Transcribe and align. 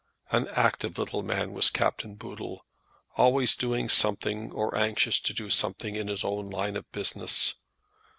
An 0.31 0.47
active 0.53 0.97
little 0.97 1.21
man 1.21 1.51
was 1.51 1.69
Captain 1.69 2.15
Boodle, 2.15 2.65
always 3.17 3.53
doing 3.53 3.87
something 3.87 4.51
or 4.51 4.75
anxious 4.75 5.19
to 5.19 5.31
do 5.31 5.51
something 5.51 5.95
in 5.95 6.07
his 6.07 6.23
own 6.23 6.49
line 6.49 6.75
of 6.75 6.91
business. 6.91 7.53